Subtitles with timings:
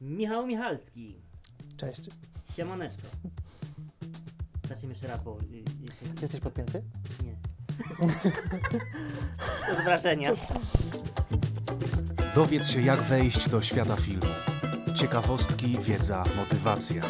[0.00, 1.16] Michał Michalski.
[1.76, 2.10] Cześć.
[2.56, 3.08] Siemaneczko.
[4.68, 5.38] Zacznijmy jeszcze raz, bo...
[5.38, 6.82] y, y, Jesteś podpięty?
[7.24, 7.36] Nie.
[9.68, 10.32] To z wrażenia.
[12.34, 14.26] Dowiedz się, jak wejść do świata filmu.
[14.94, 17.02] Ciekawostki, wiedza, motywacja.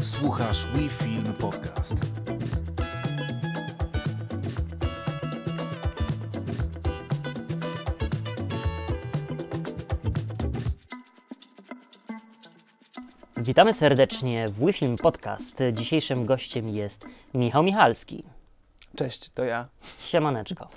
[0.00, 2.21] Słuchasz We Film Podcast.
[13.42, 15.58] Witamy serdecznie w WeFilm Podcast.
[15.72, 18.24] Dzisiejszym gościem jest Michał Michalski.
[18.96, 19.68] Cześć, to ja.
[20.00, 20.68] Siemaneczko.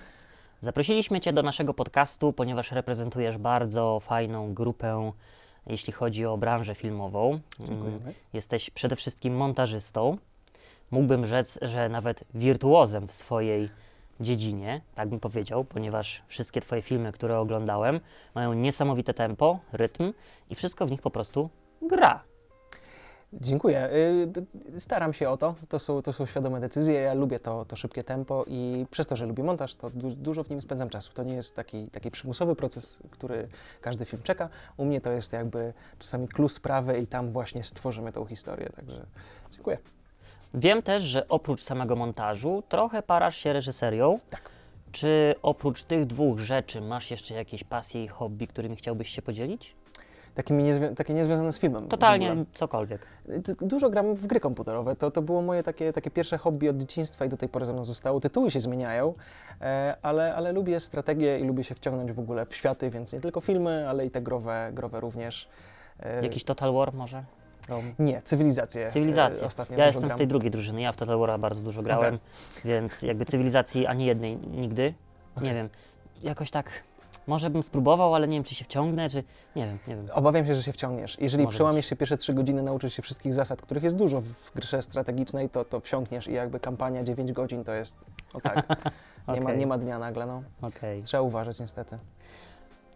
[0.59, 5.11] Zaprosiliśmy Cię do naszego podcastu, ponieważ reprezentujesz bardzo fajną grupę,
[5.67, 7.29] jeśli chodzi o branżę filmową.
[7.29, 8.13] Mm, Dziękujemy.
[8.33, 10.17] Jesteś przede wszystkim montażystą.
[10.91, 13.69] Mógłbym rzec, że nawet wirtuozem w swojej
[14.19, 17.99] dziedzinie, tak bym powiedział, ponieważ wszystkie Twoje filmy, które oglądałem,
[18.35, 20.13] mają niesamowite tempo, rytm
[20.49, 21.49] i wszystko w nich po prostu
[21.81, 22.34] gra.
[23.41, 23.89] Dziękuję.
[24.75, 25.55] Y, Staram się o to.
[25.69, 26.93] To są, to są świadome decyzje.
[26.93, 30.43] Ja lubię to, to szybkie tempo i przez to, że lubię montaż, to du dużo
[30.43, 31.11] w nim spędzam czasu.
[31.13, 33.47] To nie jest taki, taki przymusowy proces, który
[33.81, 34.49] każdy film czeka.
[34.77, 38.69] U mnie to jest jakby czasami klucz sprawy i tam właśnie stworzymy tą historię.
[38.75, 39.05] Także
[39.51, 39.77] dziękuję.
[40.53, 44.19] Wiem też, że oprócz samego montażu trochę parasz się reżyserią.
[44.29, 44.49] Tak.
[44.91, 49.75] Czy oprócz tych dwóch rzeczy masz jeszcze jakieś pasje i hobby, którymi chciałbyś się podzielić?
[50.35, 51.75] Takimi niezwią- takie niezwiązane z filmem.
[51.81, 51.89] w ogóle.
[51.97, 53.07] Totalnie cokolwiek.
[53.27, 54.95] D- Dużo gram w gry komputerowe.
[54.95, 57.73] To, to było moje takie, takie pierwsze hobby od dzieciństwa i do tej pory ze
[57.73, 58.19] mną zostało.
[58.19, 59.13] Tytuły się zmieniają,
[59.61, 63.19] e, ale, ale lubię strategię i lubię się wciągnąć w ogóle w światy, więc nie
[63.19, 65.49] tylko filmy, ale i te growe, growe również.
[65.99, 67.23] E, Jakiś Total War może?
[67.99, 68.91] Nie, cywilizację.
[68.91, 69.43] Cywilizacja.
[69.43, 70.17] E, ostatnio ja dużo jestem z gram.
[70.17, 70.81] tej drugiej drużyny.
[70.81, 72.19] Ja w Total War'a bardzo dużo grałem,
[72.65, 74.93] więc jakby cywilizacji ani jednej nigdy.
[75.41, 75.69] Nie wiem.
[76.23, 76.69] Jakoś tak.
[77.27, 79.23] Może bym spróbował, ale nie wiem, czy się wciągnę, czy.
[79.55, 80.07] Nie wiem, nie wiem.
[80.13, 81.17] Obawiam się, że się wciągniesz.
[81.19, 84.51] Jeżeli Może przełamiesz się pierwsze trzy godziny, nauczysz się wszystkich zasad, których jest dużo w
[84.55, 88.67] grze strategicznej, to, to wsiąkniesz i jakby kampania 9 godzin to jest, o tak,
[89.33, 90.43] nie, ma, nie ma dnia nagle, no.
[90.61, 91.01] Okej.
[91.01, 91.97] Trzeba uważać niestety.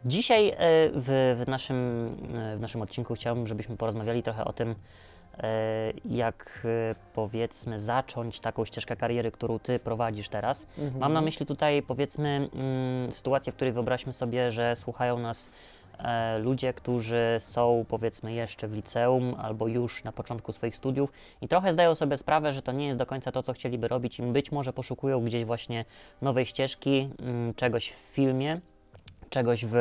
[0.05, 0.55] Dzisiaj e,
[0.93, 4.75] w, w, naszym, e, w naszym odcinku chciałbym, żebyśmy porozmawiali trochę o tym,
[6.05, 10.65] jak e, powiedzmy zacząć taką ścieżkę kariery, którą ty prowadzisz teraz.
[10.77, 10.99] Mhm.
[10.99, 15.49] Mam na myśli tutaj powiedzmy mm, sytuację, w której wyobraźmy sobie, że słuchają nas
[15.99, 21.47] e, ludzie, którzy są powiedzmy jeszcze w liceum albo już na początku swoich studiów i
[21.47, 24.23] trochę zdają sobie sprawę, że to nie jest do końca to, co chcieliby robić i
[24.23, 25.85] być może poszukują gdzieś właśnie
[26.21, 28.61] nowej ścieżki, mm, czegoś w filmie,
[29.29, 29.75] czegoś w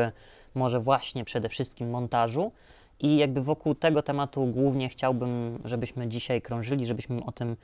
[0.55, 2.53] może właśnie przede wszystkim montażu.
[3.01, 7.57] I jakby wokół tego tematu głównie chciałbym, żebyśmy dzisiaj krążyli, żebyśmy o tym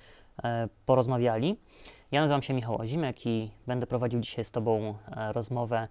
[0.45, 1.57] e, porozmawiali.
[2.13, 5.89] Ja nazywam się Michał Ozimek i będę prowadził dzisiaj z Tobą e, rozmowę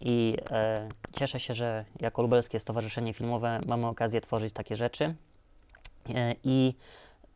[0.00, 5.14] i e, cieszę się, że jako Lubelskie Stowarzyszenie Filmowe mamy okazję tworzyć takie rzeczy.
[6.44, 6.74] I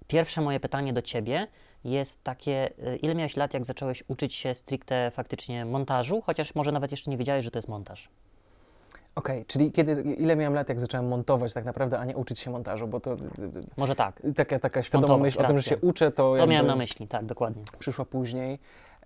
[0.06, 1.46] pierwsze moje pytanie do Ciebie
[1.84, 2.70] jest takie,
[3.02, 7.16] ile miałeś lat, jak zacząłeś uczyć się stricte faktycznie montażu, chociaż może nawet jeszcze nie
[7.16, 8.08] wiedziałeś, że to jest montaż.
[9.14, 12.50] Okej, czyli kiedy, ile miałem lat, jak zacząłem montować tak naprawdę, a nie uczyć się
[12.50, 13.16] montażu, bo to
[13.76, 15.76] Może tak, taka, taka świadoma Montować, myśl o tym, że racja.
[15.76, 17.62] się uczę, to, to miałem na myśli, tak, dokładnie.
[17.78, 18.58] przyszła później.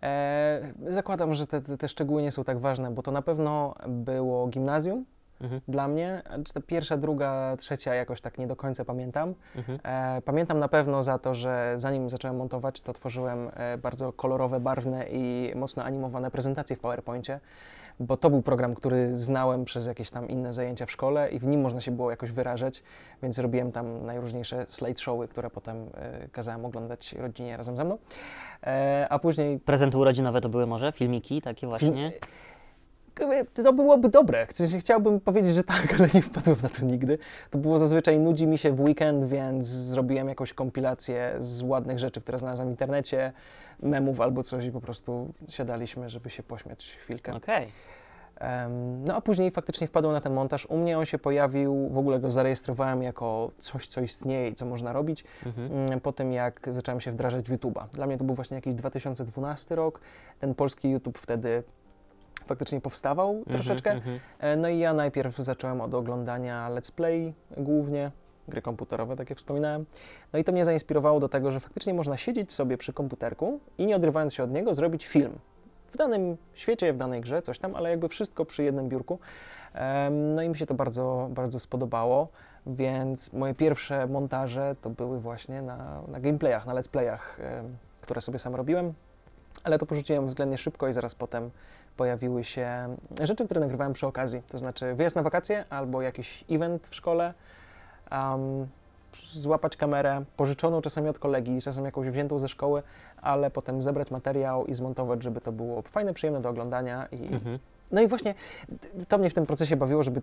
[0.03, 3.75] E, zakładam, że te, te, te szczegóły nie są tak ważne, bo to na pewno
[3.89, 5.05] było gimnazjum
[5.41, 9.35] Mhm, dla mnie, czy to pierwsza, druga, trzecia jakoś tak nie do końca pamiętam.
[9.57, 9.79] mhm.
[9.85, 14.61] E, pamiętam na pewno za to, że zanim zacząłem montować, to tworzyłem e, bardzo kolorowe,
[14.61, 17.41] barwne i mocno animowane prezentacje w PowerPoincie,
[18.01, 21.47] bo to był program, który znałem przez jakieś tam inne zajęcia w szkole i w
[21.47, 22.83] nim można się było jakoś wyrażać,
[23.23, 27.99] więc robiłem tam najróżniejsze slideshowy, które potem e, kazałem oglądać rodzinie razem ze mną.
[28.63, 30.93] E, a później Prezenty urodzinowe to były może?
[30.93, 32.13] Filmiki takie właśnie?
[33.55, 34.47] to byłoby dobre.
[34.79, 37.19] Chciałbym powiedzieć, że tak, ale nie wpadłem na to nigdy.
[37.51, 42.21] To było zazwyczaj nudzi mi się w weekend, więc zrobiłem jakąś kompilację z ładnych rzeczy,
[42.21, 43.33] które znalazłem w internecie,
[43.83, 47.35] memów albo coś i po prostu siadaliśmy, żeby się pośmiać chwilkę.
[47.35, 47.67] Okej.
[48.37, 50.67] Em, no a później faktycznie wpadłem na ten montaż.
[50.67, 54.67] U mnie on się pojawił, w ogóle go zarejestrowałem jako coś, co istnieje i co
[54.67, 55.73] można robić Mhm.
[55.73, 57.89] mm, po tym, jak zacząłem się wdrażać w YouTube'a.
[57.93, 60.01] Dla mnie to był właśnie jakiś 2012 rok.
[60.41, 61.63] Ten polski YouTube wtedy
[62.47, 63.91] faktycznie powstawał troszeczkę.
[63.93, 68.11] Mhm, E, No i ja najpierw zacząłem od oglądania let's play głównie,
[68.49, 69.87] gry komputerowe, tak jak wspominałem.
[70.33, 73.87] No i to mnie zainspirowało do tego, że faktycznie można siedzieć sobie przy komputerku i
[73.87, 75.39] nie odrywając się od niego, zrobić film.
[75.91, 79.19] W danym świecie, w danej grze, coś tam, ale jakby wszystko przy jednym biurku.
[80.11, 82.29] No i mi się to bardzo, bardzo spodobało,
[82.67, 87.39] więc moje pierwsze montaże to były właśnie na, na gameplayach, na let's playach,
[88.01, 88.95] które sobie sam robiłem,
[89.65, 91.51] ale to porzuciłem względnie szybko i zaraz potem
[91.97, 96.87] pojawiły się rzeczy, które nagrywałem przy okazji, to znaczy wyjazd na wakacje albo jakiś event
[96.87, 97.35] w szkole,
[98.13, 98.67] um,
[99.33, 102.83] złapać kamerę, pożyczoną czasami od kolegi, czasem jakąś wziętą ze szkoły,
[103.23, 107.07] ale potem zebrać materiał i zmontować, żeby to było fajne, przyjemne do oglądania.
[107.13, 107.59] I, Mhm.
[107.93, 108.35] No i właśnie
[109.09, 110.23] to mnie w tym procesie bawiło, żeby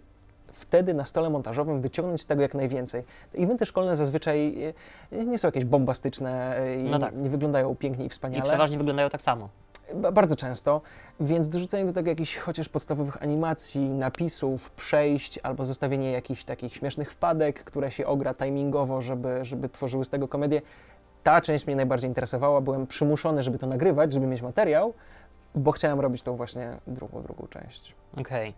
[0.51, 3.03] wtedy na stole montażowym wyciągnąć z tego jak najwięcej.
[3.37, 4.63] Eventy szkolne zazwyczaj
[5.11, 7.15] e, nie są jakieś bombastyczne e, i No tak.
[7.15, 8.43] nie wyglądają pięknie i I wspaniale.
[8.43, 9.49] przeważnie wyglądają tak samo.
[9.95, 10.81] Ba- Bardzo często,
[11.19, 17.11] więc dorzucenie do tego jakichś chociaż podstawowych animacji, napisów, przejść albo zostawienie jakichś takich śmiesznych
[17.11, 20.61] wpadek, które się ogra timingowo, żeby, żeby tworzyły z tego komedię.
[21.23, 22.61] Ta część mnie najbardziej interesowała.
[22.61, 24.93] Byłem przymuszony, żeby to nagrywać, żeby mieć materiał,
[25.55, 27.95] bo chciałem robić tą właśnie drugą, drugą część.
[28.17, 28.53] Okej.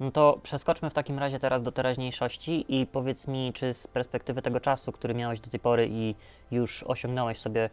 [0.00, 4.42] No to przeskoczmy w takim razie teraz do teraźniejszości i powiedz mi, czy z perspektywy
[4.42, 6.14] tego czasu, który miałeś do tej pory i
[6.50, 7.70] już osiągnąłeś sobie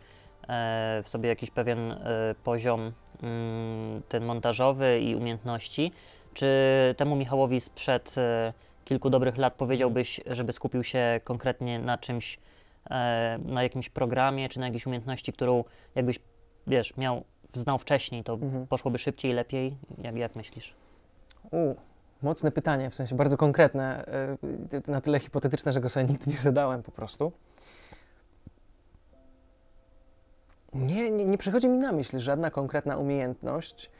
[1.03, 1.97] w sobie jakiś pewien e,
[2.43, 2.91] poziom
[3.23, 5.91] mm, ten montażowy i umiejętności,
[6.33, 6.49] czy
[6.97, 8.53] temu Michałowi sprzed e,
[8.85, 12.39] kilku dobrych lat powiedziałbyś, żeby skupił się konkretnie na czymś,
[12.89, 15.63] e, na jakimś programie, czy na jakiejś umiejętności, którą
[15.95, 16.19] jakbyś,
[16.67, 18.67] wiesz, miał, znał wcześniej, to Mhm.
[18.67, 19.77] poszłoby szybciej, lepiej?
[20.03, 20.73] Jak, jak myślisz?
[21.51, 21.75] U,
[22.21, 24.05] mocne pytanie, w sensie bardzo konkretne,
[24.87, 27.31] na tyle hipotetyczne, że go sobie nigdy nie zadałem po prostu.
[30.75, 33.91] Nie, nie, nie przychodzi mi na myśl żadna konkretna umiejętność.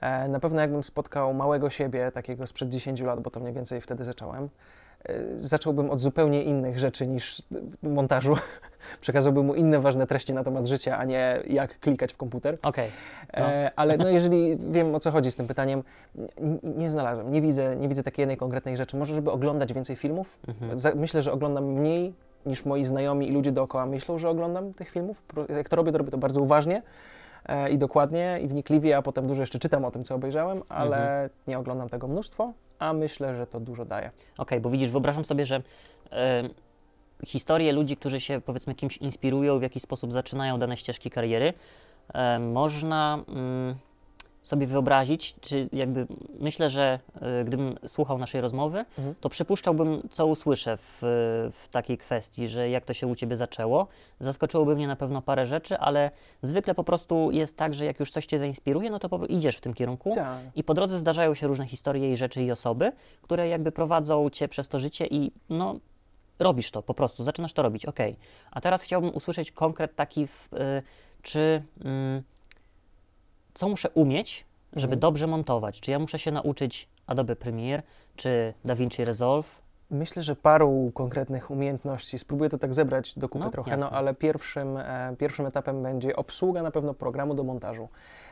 [0.00, 3.80] E, Na pewno jakbym spotkał małego siebie, takiego sprzed 10 lat, bo to mniej więcej
[3.80, 4.48] wtedy zacząłem,
[5.10, 7.42] y, zacząłbym od zupełnie innych rzeczy niż
[7.82, 8.34] montażu.
[9.00, 12.58] Przekazałbym mu inne ważne treści na temat życia, a nie jak klikać w komputer.
[12.62, 12.90] Okej.
[13.38, 13.50] No.
[13.52, 15.82] E, ale no jeżeli wiem o co chodzi z tym pytaniem,
[16.38, 18.96] n- nie znalazłem, nie widzę, nie widzę takiej jednej konkretnej rzeczy.
[18.96, 20.38] Może, żeby oglądać więcej filmów?
[20.48, 20.78] Mhm.
[20.78, 22.14] Za, myślę, że oglądam mniej
[22.46, 25.22] niż moi znajomi i ludzie dookoła myślą, że oglądam tych filmów.
[25.56, 26.82] Jak to robię, to robię to bardzo uważnie
[27.46, 30.96] e, i dokładnie i wnikliwie, a potem dużo jeszcze czytam o tym, co obejrzałem, ale
[30.96, 31.30] Mhm.
[31.46, 34.10] nie oglądam tego mnóstwo, a myślę, że to dużo daje.
[34.38, 35.62] Okej, bo widzisz, wyobrażam sobie, że
[37.26, 41.52] historie ludzi, którzy się powiedzmy kimś inspirują, w jakiś sposób zaczynają dane ścieżki kariery,
[42.14, 43.74] e, można mm,
[44.42, 46.06] sobie wyobrazić, czy jakby
[46.38, 49.14] myślę, że e, gdybym słuchał naszej rozmowy, Mhm.
[49.20, 50.98] to przypuszczałbym, co usłyszę w,
[51.62, 53.86] w takiej kwestii, że jak to się u Ciebie zaczęło.
[54.20, 56.10] Zaskoczyłoby mnie na pewno parę rzeczy, ale
[56.42, 59.56] zwykle po prostu jest tak, że jak już coś Cię zainspiruje, no to po, idziesz
[59.56, 60.12] w tym kierunku.
[60.14, 60.38] Tak.
[60.54, 62.92] I po drodze zdarzają się różne historie i rzeczy i osoby,
[63.22, 65.74] które jakby prowadzą cię przez to życie i no
[66.38, 68.16] robisz to po prostu, zaczynasz to robić, okej.
[68.50, 70.82] A teraz chciałbym usłyszeć konkret taki, w, y,
[71.22, 72.22] czy mm,
[73.54, 75.00] co muszę umieć, żeby Mhm.
[75.00, 75.80] dobrze montować?
[75.80, 77.82] Czy ja muszę się nauczyć Adobe Premiere,
[78.16, 79.60] czy DaVinci Resolve?
[79.90, 82.18] Myślę, że paru konkretnych umiejętności.
[82.18, 83.86] Spróbuję to tak zebrać do kupy No, trochę, jasne.
[83.86, 87.88] no ale pierwszym, e, pierwszym etapem będzie obsługa na pewno programu do montażu.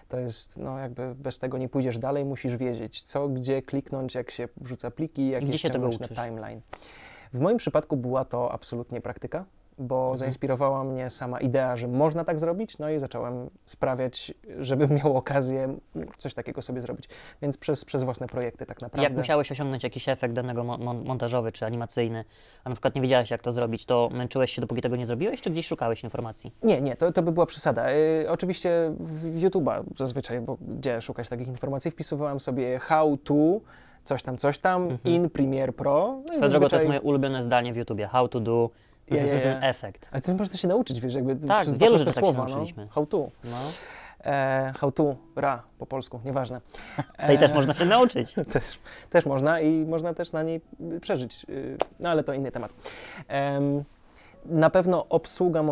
[0.08, 4.30] To jest, no jakby bez tego nie pójdziesz dalej, musisz wiedzieć co, gdzie kliknąć, jak
[4.30, 6.24] się wrzuca pliki, jak Gdzie je się tego ściągnąć na uczysz?
[6.24, 6.60] timeline.
[7.32, 9.44] W moim przypadku była to absolutnie praktyka,
[9.78, 10.18] bo Mhm.
[10.18, 15.76] zainspirowała mnie sama idea, że można tak zrobić, no i zacząłem sprawiać, żebym miał okazję
[16.16, 17.08] coś takiego sobie zrobić.
[17.42, 19.08] Więc przez, przez własne projekty tak naprawdę.
[19.08, 22.24] Jak musiałeś osiągnąć jakiś efekt danego mo- mon- montażowy czy animacyjny,
[22.64, 25.40] a na przykład nie wiedziałeś jak to zrobić, to męczyłeś się dopóki tego nie zrobiłeś,
[25.40, 26.52] czy gdzieś szukałeś informacji?
[26.62, 27.90] Nie, nie, to, to by była przesada.
[27.92, 33.34] Y, oczywiście w YouTube'a zazwyczaj, bo gdzie szukać takich informacji, wpisywałem sobie how to,
[34.04, 34.98] coś tam, coś tam, Mhm.
[35.14, 36.20] in Premiere Pro.
[36.26, 38.06] No Swoją drogą to jest zazwyczaj- moje ulubione zdanie w YouTubie.
[38.06, 38.70] How to do
[39.62, 40.08] Efekt.
[40.10, 42.84] Ale ty można się nauczyć, wiesz, jakby Tak, przez wielu rzeczy tak się słowa, nauczyliśmy.
[42.84, 42.90] no.
[42.92, 43.30] How to.
[43.44, 43.56] No.
[44.24, 46.60] E, how to, ra po polsku, nieważne.
[47.26, 48.34] Tej E, też można się nauczyć.
[48.52, 48.78] Też,
[49.10, 50.60] też można i można też na niej
[50.96, 52.72] y, przeżyć, y, no ale to inny temat.
[53.28, 53.84] Em,
[54.46, 55.62] na pewno obsługa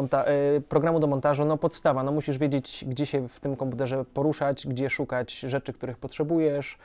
[0.56, 4.66] y, programu do montażu, no podstawa, no musisz wiedzieć, gdzie się w tym komputerze poruszać,
[4.66, 6.78] gdzie szukać rzeczy, których potrzebujesz.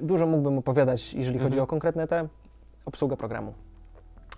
[0.00, 1.64] Dużo mógłbym opowiadać, jeżeli chodzi Mhm.
[1.64, 2.28] o konkretne te,
[2.86, 3.52] obsługę programu.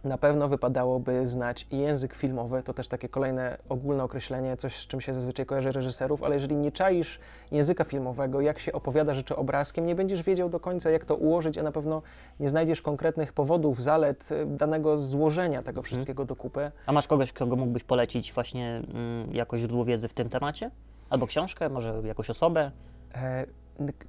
[0.05, 5.01] Na pewno wypadałoby znać język filmowy, to też takie kolejne ogólne określenie, coś z czym
[5.01, 9.87] się zazwyczaj kojarzy reżyserów, ale jeżeli nie czaisz języka filmowego, jak się opowiada rzeczy obrazkiem,
[9.87, 12.03] nie będziesz wiedział do końca, jak to ułożyć, a na pewno
[12.41, 16.71] nie znajdziesz konkretnych powodów, zalet y, danego złożenia tego wszystkiego do kupy.
[16.87, 20.71] A masz kogoś, kogo mógłbyś polecić właśnie mm, jako źródło wiedzy w tym temacie?
[21.11, 22.71] Albo książkę, może jakąś osobę?
[23.15, 23.47] E,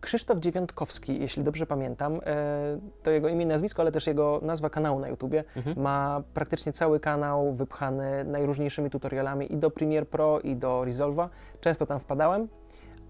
[0.02, 4.70] Krzysztof Dziewiątkowski, jeśli dobrze pamiętam, e, to jego imię i nazwisko, ale też jego nazwa
[4.70, 5.44] kanału na YouTubie.
[5.56, 5.82] Mhm.
[5.82, 11.30] Ma praktycznie cały kanał wypchany najróżniejszymi tutorialami i do Premiere Pro, i do Resolve'a.
[11.60, 12.48] Często tam wpadałem,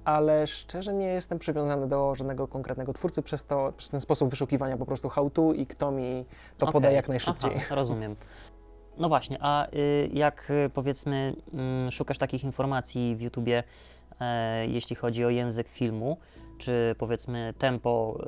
[0.04, 4.78] ale szczerze nie jestem przywiązany do żadnego konkretnego twórcy przez, to, przez ten sposób wyszukiwania
[4.78, 6.26] po prostu how to i kto mi
[6.58, 6.96] to poda Okej.
[6.96, 7.52] jak najszybciej.
[7.56, 8.16] Aha, rozumiem.
[8.98, 13.64] No właśnie, a y, jak y, powiedzmy mm, szukasz takich informacji w YouTubie,
[14.68, 16.18] jeśli chodzi o język filmu,
[16.58, 18.20] czy powiedzmy tempo,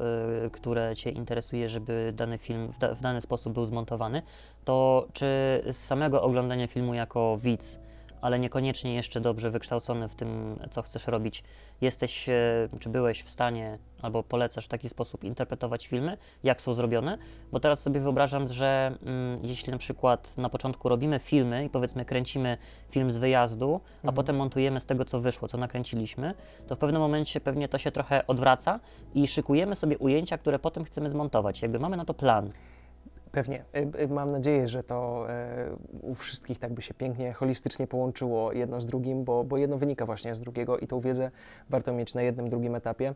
[0.46, 4.22] y, które Cię interesuje, żeby dany film w dany sposób był zmontowany,
[4.66, 5.26] to czy
[5.72, 7.80] z samego oglądania filmu jako widz,
[8.22, 11.44] ale niekoniecznie jeszcze dobrze wykształcony w tym, co chcesz robić,
[11.82, 12.34] jesteś, e,
[12.80, 17.18] czy byłeś w stanie, albo polecasz w taki sposób interpretować filmy, jak są zrobione?
[17.52, 22.06] Bo teraz sobie wyobrażam, że mm, jeśli na przykład na początku robimy filmy i powiedzmy
[22.06, 22.58] kręcimy
[22.90, 24.16] film z wyjazdu, a Mhm.
[24.16, 26.34] potem montujemy z tego, co wyszło, co nakręciliśmy,
[26.68, 28.80] to w pewnym momencie pewnie to się trochę odwraca
[29.14, 31.62] i szykujemy sobie ujęcia, które potem chcemy zmontować.
[31.62, 32.50] Jakby mamy na to plan.
[33.32, 33.64] Pewnie.
[33.76, 38.54] Y, y, Mam nadzieję, że to e, u wszystkich tak by się pięknie, holistycznie połączyło
[38.54, 41.32] jedno z drugim, bo, bo jedno wynika właśnie z drugiego i tą wiedzę
[41.70, 43.16] warto mieć na jednym, drugim etapie.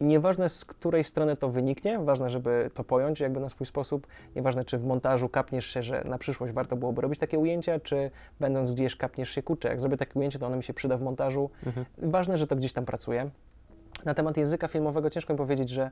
[0.00, 4.06] Nieważne z której strony to wyniknie, ważne, żeby to pojąć jakby na swój sposób.
[4.36, 8.10] Nieważne, czy w montażu kapniesz się, że na przyszłość warto byłoby robić takie ujęcia, czy
[8.40, 11.02] będąc gdzieś kapniesz się, kurczę, jak zrobię takie ujęcie, to ono mi się przyda w
[11.02, 11.50] montażu.
[11.66, 11.86] Mhm.
[11.98, 13.30] Ważne, że to gdzieś tam pracuje.
[14.04, 15.90] Na temat języka filmowego ciężko mi powiedzieć, że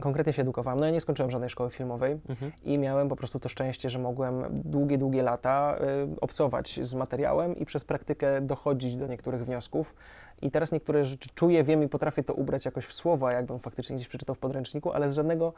[0.00, 0.80] konkretnie się edukowałem.
[0.80, 2.52] No ja nie skończyłem żadnej szkoły filmowej Mhm.
[2.64, 5.78] i miałem po prostu to szczęście, że mogłem długie, długie lata
[6.14, 9.94] y, obcować z materiałem i przez praktykę dochodzić do niektórych wniosków.
[10.42, 13.96] I teraz niektóre rzeczy czuję, wiem i potrafię to ubrać jakoś w słowa, jakbym faktycznie
[13.96, 15.52] gdzieś przeczytał w podręczniku, ale z żadnego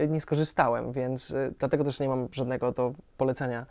[0.00, 3.66] y, nie skorzystałem, więc y, dlatego też nie mam żadnego do polecenia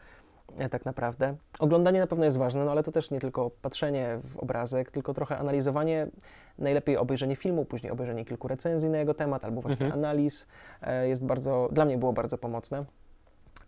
[0.59, 1.35] e, tak naprawdę.
[1.59, 5.13] Oglądanie na pewno jest ważne, no ale to też nie tylko patrzenie w obrazek, tylko
[5.13, 6.07] trochę analizowanie,
[6.59, 10.05] najlepiej obejrzenie filmu, później obejrzenie kilku recenzji na jego temat, albo właśnie Mhm.
[10.05, 10.47] analiz
[10.81, 12.85] e, jest bardzo, dla mnie było bardzo pomocne,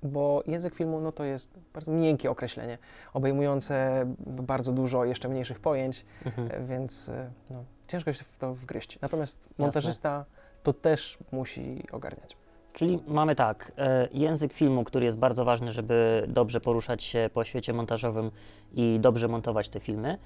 [0.04, 2.78] bo język filmu no to jest bardzo miękkie określenie,
[3.14, 6.50] obejmujące bardzo dużo jeszcze mniejszych pojęć, Mhm.
[6.52, 9.02] e, więc e, no, ciężko się w to wgryźć.
[9.02, 10.26] Natomiast montażysta
[10.64, 12.38] to też musi ogarniać.
[12.74, 13.72] Czyli mamy tak,
[14.12, 18.32] język filmu, który jest bardzo ważny, żeby dobrze poruszać się po świecie montażowym
[18.74, 20.18] i dobrze montować te filmy.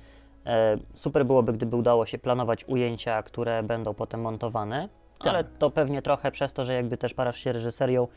[0.46, 6.02] E, super byłoby, gdyby udało się planować ujęcia, które będą potem montowane, ale to pewnie
[6.02, 8.08] trochę przez to, że jakby też parasz się reżyserią,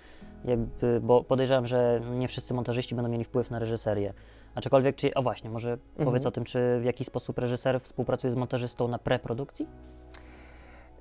[0.45, 4.12] jakby, bo podejrzewam, że nie wszyscy montażyści będą mieli wpływ na reżyserię.
[4.54, 8.37] Aczkolwiek, czy, o właśnie, może powiedz o tym, czy w jaki sposób reżyser współpracuje z
[8.37, 9.66] montażystą na preprodukcji?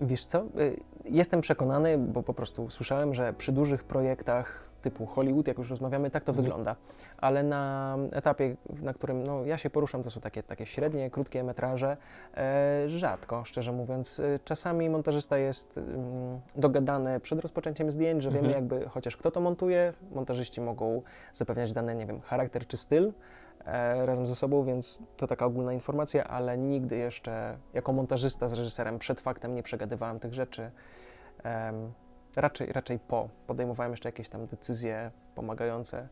[0.01, 5.47] Wiesz co, y, jestem przekonany, bo po prostu słyszałem, że przy dużych projektach typu Hollywood,
[5.47, 6.43] jak już rozmawiamy, tak to Mhm.
[6.45, 6.75] wygląda.
[7.17, 11.43] Ale na etapie, na którym no, ja się poruszam, to są takie, takie średnie, krótkie
[11.43, 11.97] metraże,
[12.37, 14.19] e, rzadko, szczerze mówiąc.
[14.19, 18.63] E, Czasami montażysta jest mm, dogadany przed rozpoczęciem zdjęć, że wiemy Mhm.
[18.63, 21.01] jakby chociaż kto to montuje, montażyści mogą
[21.33, 23.13] zapewniać dany, nie wiem, charakter czy styl,
[23.65, 28.53] e, razem ze sobą, więc to taka ogólna informacja, ale nigdy jeszcze jako montażysta z
[28.53, 30.71] reżyserem przed faktem nie przegadywałem tych rzeczy.
[32.37, 33.29] Raczej, raczej po.
[33.47, 36.07] Podejmowałem jeszcze jakieś tam decyzje pomagające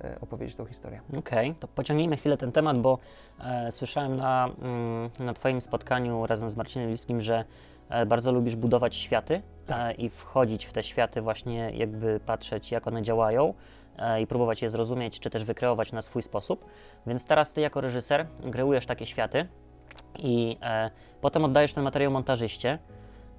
[0.00, 1.00] e, opowiedzieć tą historię.
[1.18, 2.98] Okej, to pociągnijmy chwilę ten temat, bo
[3.40, 7.44] e, słyszałem na, mm, na Twoim spotkaniu razem z Marcinem Lipskim, że
[7.88, 9.78] e, bardzo lubisz budować światy Tak.
[9.78, 13.54] e, i wchodzić w te światy, właśnie jakby patrzeć, jak one działają
[13.98, 16.64] e, i próbować je zrozumieć, czy też wykreować na swój sposób.
[17.06, 19.46] Więc teraz Ty jako reżyser kreujesz takie światy
[20.18, 20.90] i e,
[21.20, 22.78] potem oddajesz ten materiał montażyście.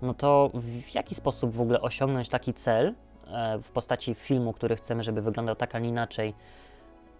[0.01, 2.93] No to w jaki sposób w ogóle osiągnąć taki cel
[3.27, 6.33] e, w postaci filmu, który chcemy, żeby wyglądał tak, a nie inaczej,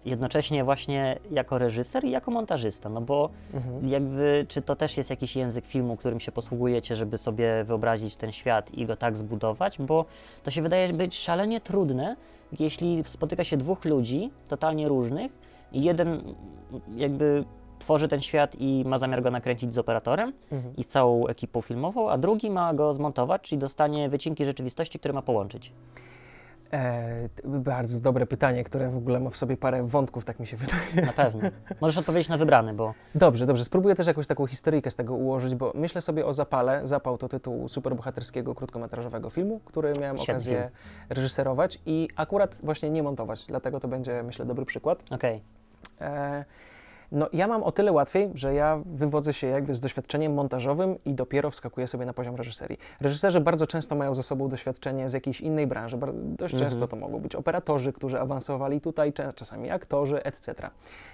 [0.04, 3.88] jednocześnie właśnie jako reżyser i jako montażysta, no bo Mhm.
[3.88, 8.32] jakby, czy to też jest jakiś język filmu, którym się posługujecie, żeby sobie wyobrazić ten
[8.32, 10.04] świat i go tak zbudować, bo
[10.42, 12.16] to się wydaje być szalenie trudne,
[12.60, 15.32] jeśli spotyka się dwóch ludzi totalnie różnych
[15.72, 16.22] i jeden
[16.96, 17.44] jakby
[17.82, 20.76] tworzy ten świat i ma zamiar go nakręcić z operatorem Mhm.
[20.76, 25.14] i z całą ekipą filmową, a drugi ma go zmontować, czyli dostanie wycinki rzeczywistości, które
[25.14, 25.72] ma połączyć.
[26.72, 30.56] E, bardzo dobre pytanie, które w ogóle ma w sobie parę wątków, tak mi się
[30.56, 31.06] wydaje.
[31.06, 31.40] Na pewno.
[31.80, 33.64] Możesz odpowiedzieć na wybrany, bo Dobrze, dobrze.
[33.64, 36.80] Spróbuję też jakąś taką historyjkę z tego ułożyć, bo myślę sobie o Zapale.
[36.84, 40.70] Zapał to tytuł superbohaterskiego krótkometrażowego filmu, który miałem Świetny okazję film.
[41.08, 45.04] reżyserować i akurat właśnie nie montować, dlatego to będzie, myślę, dobry przykład.
[45.10, 45.42] okej.
[46.00, 46.44] E,
[47.12, 51.14] no, ja mam o tyle łatwiej, że ja wywodzę się jakby z doświadczeniem montażowym i
[51.14, 52.78] dopiero wskakuję sobie na poziom reżyserii.
[53.00, 55.96] Reżyserzy bardzo często mają ze sobą doświadczenie z jakiejś innej branży.
[56.14, 56.70] Dość Mhm.
[56.70, 60.70] często to mogą być operatorzy, którzy awansowali tutaj, czasami aktorzy, etc.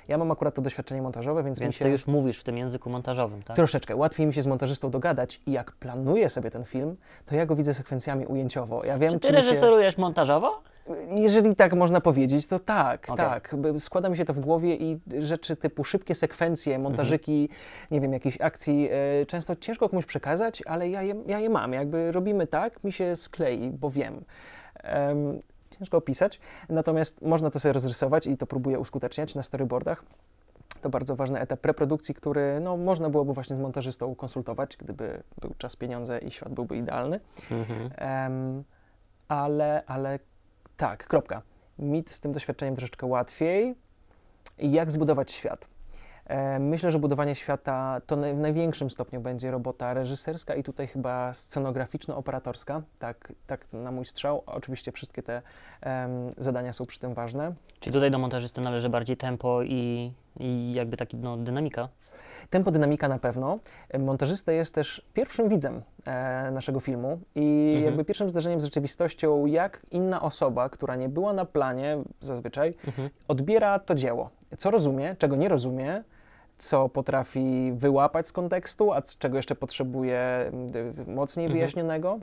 [0.09, 2.59] Ja mam akurat to doświadczenie montażowe, więc, Więc mi się ty już mówisz w tym
[2.59, 3.57] języku montażowym, tak?
[3.57, 7.47] troszeczkę łatwiej mi się z montażystą dogadać i jak planuję sobie ten film, to ja
[7.47, 8.85] go widzę sekwencjami ujęciowo.
[8.85, 9.49] Ja wiem, Czy ty czy mi się...
[9.49, 10.63] reżyserujesz montażowo?
[11.11, 13.17] Jeżeli tak można powiedzieć, to tak, Okej.
[13.17, 13.55] tak.
[13.77, 17.49] Składa mi się to w głowie i rzeczy typu szybkie sekwencje, montażyki,
[17.91, 21.73] nie wiem, jakiejś akcji, e, często ciężko komuś przekazać, ale ja je, ja je mam.
[21.73, 24.25] Jakby robimy tak, mi się sklei, bo wiem.
[24.83, 25.43] Em,
[25.79, 30.05] ciężko opisać, natomiast można to sobie rozrysować i to próbuję uskuteczniać na storyboardach.
[30.81, 35.55] To bardzo ważny etap preprodukcji, który no, można byłoby właśnie z montażystą konsultować, gdyby był
[35.59, 37.21] czas, pieniądze i świat byłby idealny.
[37.51, 37.91] Mhm.
[37.97, 38.65] Em,
[39.29, 40.19] ale, ale
[40.79, 41.43] tak, kropka.
[41.79, 43.75] mi z tym doświadczeniem troszeczkę łatwiej.
[44.59, 45.69] Jak zbudować świat?
[46.27, 51.33] E, Myślę, że budowanie świata to w największym stopniu będzie robota reżyserska i tutaj chyba
[51.33, 52.83] scenograficzno-operatorska.
[52.99, 54.43] Tak, tak na mój strzał.
[54.47, 55.43] Oczywiście wszystkie te
[55.81, 57.55] em, zadania są przy tym ważne.
[57.81, 61.89] Czyli tutaj do montażysty należy bardziej tempo i, i jakby taki no, dynamika.
[62.51, 63.59] Tempo, dynamika na pewno.
[63.99, 67.85] Montażysta jest też pierwszym widzem e, naszego filmu i Mhm.
[67.85, 73.11] jakby pierwszym zderzeniem z rzeczywistością, jak inna osoba, która nie była na planie zazwyczaj, Mhm.
[73.29, 74.31] odbiera to dzieło.
[74.59, 76.03] Co rozumie, czego nie rozumie,
[76.59, 80.51] co potrafi wyłapać z kontekstu, a czego jeszcze potrzebuje
[81.07, 81.59] mocniej Mhm.
[81.59, 82.19] wyjaśnionego.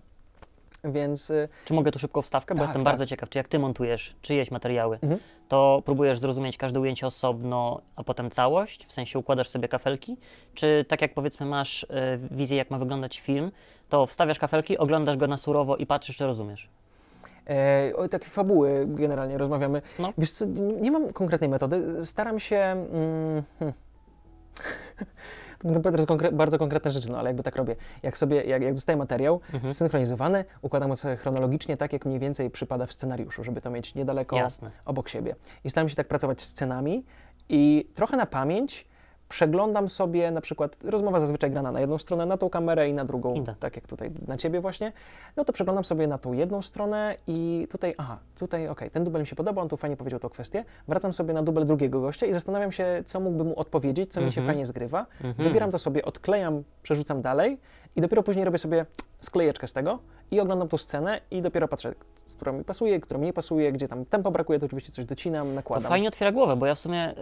[0.91, 2.53] Więc y, Czy mogę tu szybką wstawkę?
[2.55, 2.91] Bo Tak, jestem tak.
[2.93, 5.21] bardzo ciekaw, czy jak ty montujesz czyjeś materiały, Mhm.
[5.47, 10.17] to próbujesz zrozumieć każde ujęcie osobno, a potem całość, w sensie układasz sobie kafelki?
[10.53, 11.87] Czy tak jak powiedzmy masz y,
[12.31, 13.51] wizję, jak ma wyglądać film,
[13.89, 16.69] to wstawiasz kafelki, oglądasz go na surowo i patrzysz, czy rozumiesz?
[17.49, 19.81] E, o takie fabuły generalnie rozmawiamy.
[19.99, 20.13] No.
[20.17, 20.45] Wiesz co,
[20.81, 22.05] nie, mam konkretnej metody.
[22.05, 22.57] Staram się.
[22.57, 23.73] Mm, hmm.
[25.59, 27.75] To teraz konkre- bardzo konkretne rzeczy, no ale jakby tak robię.
[28.03, 29.73] Jak sobie, jak, jak dostaję materiał Mhm.
[29.73, 33.95] zsynchronizowany, układam go sobie chronologicznie, tak jak mniej więcej przypada w scenariuszu, żeby to mieć
[33.95, 34.71] niedaleko Jasne.
[34.85, 35.35] obok siebie.
[35.63, 37.05] I staram się tak pracować scenami
[37.49, 38.87] i trochę na pamięć
[39.29, 43.05] przeglądam sobie na przykład, rozmowa zazwyczaj grana na jedną stronę, na tą kamerę i na
[43.05, 44.91] drugą, tak jak tutaj na ciebie właśnie,
[45.37, 49.21] no to przeglądam sobie na tą jedną stronę i tutaj, aha, tutaj okej, ten dubel
[49.21, 52.25] mi się podoba, on tu fajnie powiedział tą kwestię, wracam sobie na dubel drugiego gościa
[52.25, 54.45] i zastanawiam się, co mógłbym mu odpowiedzieć, co mi się Mhm.
[54.55, 55.33] fajnie zgrywa, Mhm.
[55.47, 57.57] wybieram to sobie, odklejam, przerzucam dalej
[57.95, 58.85] i dopiero później robię sobie
[59.21, 59.99] sklejeczkę z tego
[60.31, 61.93] i oglądam tą scenę i dopiero patrzę,
[62.35, 65.47] która mi pasuje, która mi nie pasuje, gdzie tam tempo brakuje, to oczywiście coś docinam,
[65.47, 65.89] To nakładam.
[65.89, 67.13] fajnie otwiera głowę, bo ja w sumie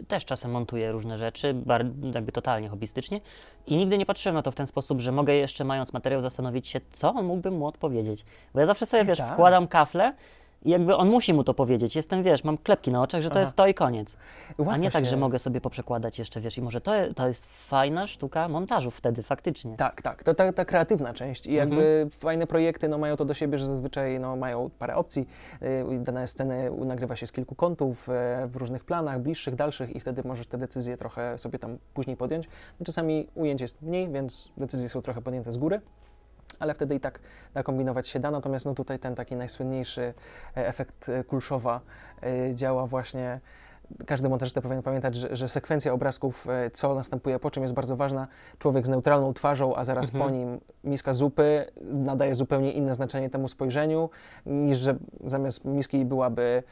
[0.00, 1.84] y, też czasem montuję różne rzeczy, bar,
[2.14, 3.20] jakby totalnie hobbystycznie
[3.66, 6.68] i nigdy nie patrzyłem na to w ten sposób, że mogę jeszcze mając materiał zastanowić
[6.68, 8.24] się, co on mógłby mu odpowiedzieć.
[8.54, 9.32] Bo ja zawsze sobie, wiesz, Tak.
[9.32, 10.14] wkładam kafle
[10.64, 11.96] i jakby on musi mu to powiedzieć.
[11.96, 13.40] Jestem, wiesz, mam klepki na oczach, że to Aha.
[13.40, 14.16] jest to i koniec.
[14.58, 17.28] A Łatwo nie tak, się- że mogę sobie poprzekładać jeszcze, wiesz, i może to, to
[17.28, 19.76] jest fajna sztuka montażu wtedy faktycznie.
[19.76, 20.24] Tak, tak.
[20.24, 23.66] To ta, ta kreatywna część i jakby fajne projekty no, mają to do siebie, że
[23.66, 25.28] zazwyczaj no, mają parę opcji.
[25.60, 28.12] Yy, Dane sceny nagrywa się z kilku kątów, e,
[28.52, 32.48] w różnych planach, bliższych, dalszych i wtedy możesz te decyzje trochę sobie tam później podjąć.
[32.80, 35.80] No, czasami ujęć jest mniej, więc decyzje są trochę podjęte z góry.
[36.62, 37.18] Ale wtedy i tak
[37.54, 40.14] nakombinować się da, natomiast no tutaj ten taki najsłynniejszy
[40.56, 41.80] e, efekt e, Kulszowa
[42.22, 43.40] e, działa właśnie
[44.06, 48.28] każdy montażysta powinien pamiętać, że, że sekwencja obrazków, co następuje po czym jest bardzo ważna.
[48.58, 50.24] Człowiek z neutralną twarzą, a zaraz Mhm.
[50.24, 54.10] po nim miska zupy nadaje zupełnie inne znaczenie temu spojrzeniu,
[54.46, 56.62] niż że zamiast miski byłaby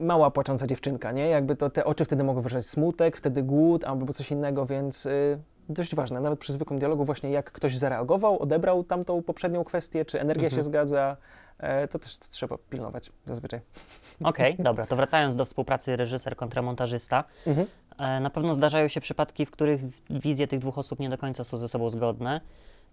[0.00, 1.28] mała płacząca dziewczynka, nie?
[1.28, 5.38] Jakby to te oczy wtedy mogą wyrażać smutek, wtedy głód albo coś innego, więc y,
[5.68, 6.20] dość ważne.
[6.20, 10.58] Nawet przy zwykłym dialogu właśnie jak ktoś zareagował, odebrał tamtą poprzednią kwestię, czy energia Mhm.
[10.58, 11.16] się zgadza,
[11.58, 13.60] e, to też trzeba pilnować zazwyczaj.
[14.24, 17.66] Okej, dobra, to wracając do współpracy reżyser kontra montażysta, Mhm.
[17.98, 21.44] E, Na pewno zdarzają się przypadki, w których wizje tych dwóch osób nie do końca
[21.44, 22.40] są ze sobą zgodne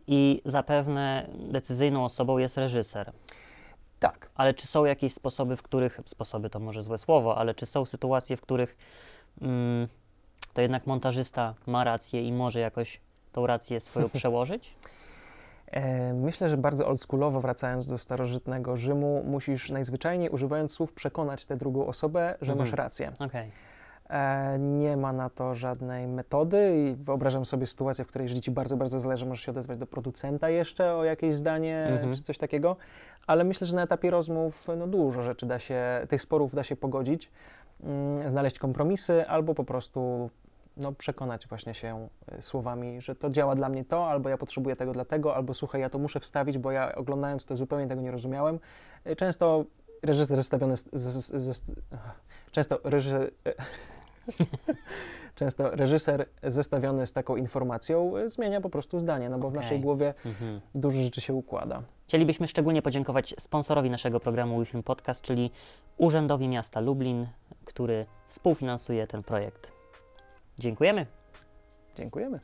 [0.08, 3.12] i zapewne decyzyjną osobą jest reżyser.
[4.00, 4.30] Tak.
[4.36, 7.86] Ale czy są jakieś sposoby, w których, sposoby to może złe słowo, ale czy są
[7.86, 8.78] sytuacje, w których
[9.42, 9.88] mm,
[10.54, 13.00] to jednak montażysta ma rację i może jakoś
[13.32, 14.76] tą rację swoją przełożyć?
[15.68, 21.58] E, Myślę, że bardzo oldschoolowo, wracając do starożytnego Rzymu, musisz najzwyczajniej używając słów przekonać tę
[21.58, 22.58] drugą osobę, że Mhm.
[22.60, 23.12] masz rację.
[23.20, 23.52] Okej.
[24.10, 28.52] E, Nie ma na to żadnej metody i wyobrażam sobie sytuację, w której jeżeli ci
[28.52, 32.16] bardzo, bardzo zależy, możesz się odezwać do producenta jeszcze o jakieś zdanie Mhm.
[32.16, 32.76] czy coś takiego,
[33.28, 36.76] ale myślę, że na etapie rozmów no, dużo rzeczy da się, tych sporów da się
[36.76, 37.30] pogodzić,
[37.84, 40.30] mm, znaleźć kompromisy albo po prostu
[40.78, 42.08] no, przekonać właśnie się
[42.38, 45.82] y, słowami, że to działa dla mnie to, albo ja potrzebuję tego dlatego, albo słuchaj,
[45.82, 48.60] ja to muszę wstawić, bo ja oglądając to zupełnie tego nie rozumiałem.
[49.08, 49.66] Y, Często
[50.04, 51.72] reżyser zestawiony z, z, z,
[52.52, 53.32] często reżyser,
[55.36, 59.62] często reżyser zestawiony z taką informacją zmienia po prostu zdanie, no bo w Okej.
[59.62, 60.62] naszej głowie Mhm.
[60.76, 61.84] dużo rzeczy się układa.
[62.08, 65.52] Chcielibyśmy szczególnie podziękować sponsorowi naszego programu WeFilm Podcast, czyli
[65.98, 67.28] Urzędowi Miasta Lublin,
[67.66, 69.72] który współfinansuje ten projekt.
[70.62, 71.06] Dziękujemy.
[71.98, 72.40] Dziękujemy.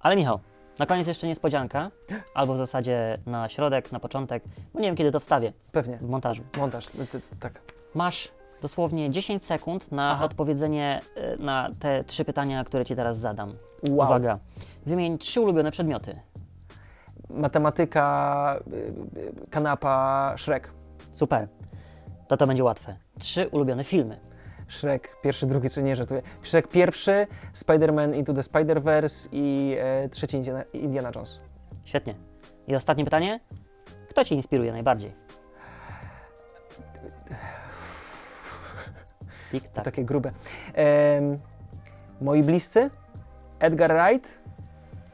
[0.00, 0.40] Ale Michał,
[0.78, 1.90] na koniec jeszcze niespodzianka,
[2.34, 4.42] albo w zasadzie na środek, na początek,
[4.74, 5.96] bo nie wiem kiedy to wstawię Pewnie.
[5.96, 6.42] w montażu.
[6.58, 6.86] Montaż,
[7.40, 7.60] tak.
[7.94, 8.28] Masz
[8.62, 10.24] dosłownie 10 sekund na Aha.
[10.24, 13.54] odpowiedzenie e, na te trzy pytania, które Ci teraz zadam.
[13.88, 14.06] Wow.
[14.06, 14.38] Uwaga,
[14.86, 16.12] wymień trzy ulubione przedmioty.
[17.36, 20.70] Matematyka, y, y, kanapa, Shrek.
[21.12, 21.48] Super,
[22.28, 22.96] to to będzie łatwe.
[23.18, 24.20] Trzy ulubione filmy.
[24.70, 26.22] Shrek pierwszy, drugi, czy nie żartuję.
[26.42, 31.40] Shrek pierwszy, Spider-Man Into the Spider-Verse i e, trzeci Indiana, Indiana Jones.
[31.84, 32.14] Świetnie.
[32.66, 33.40] I ostatnie pytanie.
[34.10, 35.12] Kto Cię inspiruje najbardziej?
[39.52, 39.84] Tik, tak.
[39.84, 40.30] takie grube.
[40.74, 41.38] Em,
[42.20, 42.90] moi bliscy,
[43.58, 44.38] Edgar Wright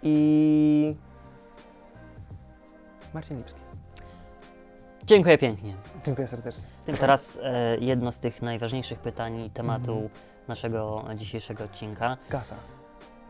[0.02, 0.90] i
[3.14, 3.60] Marcin Lipski.
[5.04, 5.74] Dziękuję pięknie.
[6.04, 6.75] Dziękuję serdecznie.
[7.00, 10.10] Teraz e, jedno z tych najważniejszych pytań tematu Mhm.
[10.48, 12.16] naszego dzisiejszego odcinka.
[12.30, 12.56] Gasa.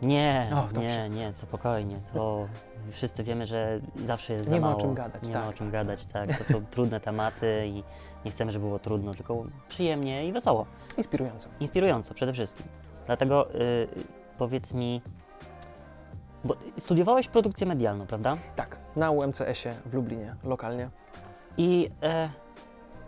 [0.03, 0.81] Nie, O, dobrze.
[0.81, 2.01] nie, nie, spokojnie.
[2.14, 2.49] To
[2.90, 4.81] wszyscy wiemy, że zawsze jest Nie za ma o mało.
[4.81, 5.73] czym gadać, Nie tak, ma o czym tak.
[5.73, 6.38] gadać, tak.
[6.38, 7.83] To są trudne tematy i
[8.25, 10.66] nie chcemy, żeby było trudno, tylko przyjemnie i wesoło.
[10.97, 11.49] Inspirująco.
[11.61, 12.66] Inspirująco przede wszystkim.
[13.07, 13.88] Dlatego y,
[14.38, 15.03] powiedz mi,
[16.45, 18.37] bo studiowałeś produkcję medialną, prawda?
[18.57, 20.90] Tak, na UMCS-ie w Lublinie, lokalnie.
[21.57, 22.29] I e,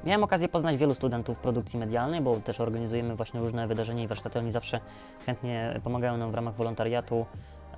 [0.04, 4.38] miałem okazję poznać wielu studentów produkcji medialnej, bo też organizujemy właśnie różne wydarzenia i warsztaty.
[4.38, 4.80] Oni zawsze
[5.26, 7.26] chętnie pomagają nam w ramach wolontariatu,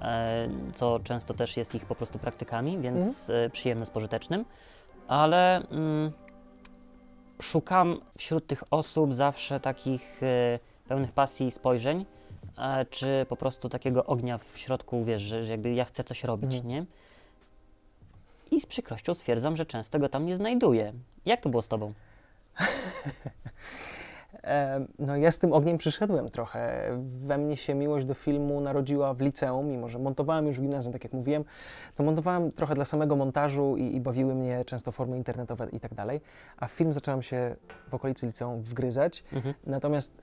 [0.00, 4.44] e, co często też jest ich po prostu praktykami, więc e, przyjemne z pożytecznym.
[5.08, 6.12] Ale mm,
[7.42, 12.06] szukam wśród tych osób zawsze takich e, pełnych pasji i spojrzeń,
[12.90, 16.54] czy po prostu takiego ognia w środku, wiesz, że, że jakby ja chcę coś robić,
[16.54, 16.68] Mhm.
[16.68, 16.84] nie?
[18.50, 20.92] I z przykrością stwierdzam, że często go tam nie znajduję.
[21.24, 21.92] Jak to było z tobą?
[24.98, 26.90] No ja z tym ogniem przyszedłem trochę.
[26.98, 30.92] We mnie się miłość do filmu narodziła w liceum, mimo że montowałem już w gimnazjum,
[30.92, 31.44] tak jak mówiłem,
[31.94, 35.94] to montowałem trochę dla samego montażu i, i bawiły mnie często formy internetowe i tak
[35.94, 36.20] dalej,
[36.56, 37.56] a film zacząłem się
[37.88, 39.54] w okolicy liceum wgryzać, Mhm.
[39.66, 40.22] natomiast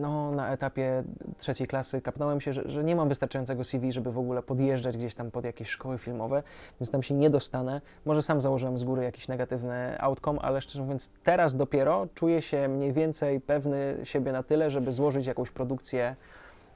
[0.00, 1.04] no, na etapie
[1.38, 5.14] trzeciej klasy kapnąłem się, że, że nie mam wystarczającego CV, żeby w ogóle podjeżdżać gdzieś
[5.14, 6.42] tam pod jakieś szkoły filmowe,
[6.80, 7.80] więc tam się nie dostanę.
[8.04, 12.68] Może sam założyłem z góry jakiś negatywny outcome, ale szczerze mówiąc, teraz dopiero czuję się
[12.68, 16.16] mniej więcej pewny siebie na tyle, żeby złożyć jakąś produkcję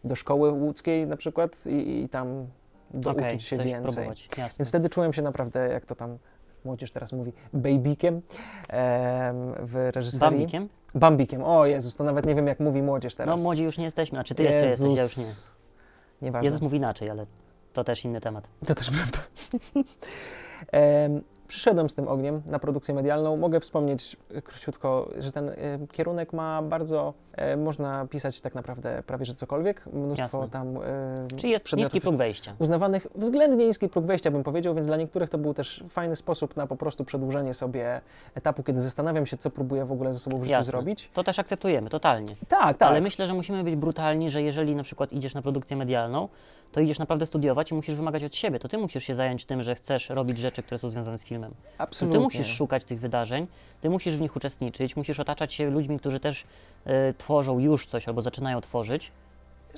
[0.05, 2.47] do szkoły łódzkiej na przykład i, i tam
[2.91, 4.09] douczyć Okej, się więcej.
[4.59, 6.19] Więc wtedy czułem się naprawdę, jak to tam
[6.67, 8.23] młodzież teraz mówi, babykiem em,
[9.59, 10.31] w reżyserii.
[10.39, 10.69] Bambikiem?
[10.95, 11.45] Bambikiem.
[11.45, 13.43] O Jezus, to nawet nie wiem, jak mówi młodzież No teraz.
[13.43, 15.25] młodzi już nie jesteśmy, znaczy ty jeszcze jesteś, ja już nie.
[16.23, 16.45] Nieważne.
[16.45, 17.27] Jezus mówi inaczej, ale
[17.73, 18.49] to też inny temat.
[18.67, 19.19] To też prawda.
[21.47, 23.37] Em, Przyszedłem z tym ogniem na produkcję medialną.
[23.37, 25.55] Mogę wspomnieć e, króciutko, że ten e,
[25.93, 29.87] kierunek ma bardzo, e, można pisać tak naprawdę prawie że cokolwiek.
[29.93, 30.49] Mnóstwo Jasne.
[30.51, 30.79] tam
[31.37, 32.55] Czyli jest niski próg wejścia.
[32.59, 36.57] uznawanych względnie niski próg wejścia, bym powiedział, więc dla niektórych to był też fajny sposób
[36.57, 38.01] na po prostu przedłużenie sobie
[38.35, 40.71] etapu, kiedy zastanawiam się, co próbuję w ogóle ze sobą w życiu Jasne.
[40.71, 41.11] zrobić.
[41.15, 42.37] To też akceptujemy, totalnie.
[42.49, 42.89] Tak, tak.
[42.89, 46.29] Ale myślę, że musimy być brutalni, że jeżeli na przykład idziesz na produkcję medialną,
[46.77, 48.59] to idziesz naprawdę studiować i musisz wymagać od siebie.
[48.59, 51.51] To ty musisz się zająć tym, że chcesz robić rzeczy, które są związane z filmem.
[51.51, 52.19] To Absolutnie.
[52.19, 53.47] ty musisz szukać tych wydarzeń,
[53.81, 56.45] ty musisz w nich uczestniczyć, musisz otaczać się ludźmi, którzy też
[56.85, 59.13] e, tworzą już coś albo zaczynają tworzyć.